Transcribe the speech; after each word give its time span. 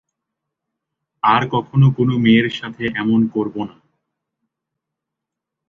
আর 1.23 1.41
কখনো 1.51 1.87
কোন 1.97 2.09
মেয়ের 2.17 2.47
সাথে 2.51 2.83
এমন 2.95 3.21
করবো 3.27 3.61
না! 3.65 3.75